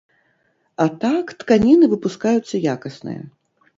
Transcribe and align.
А 0.85 0.87
так, 1.03 1.25
тканіны 1.41 1.91
выпускаюцца 1.93 2.63
якасныя. 2.75 3.21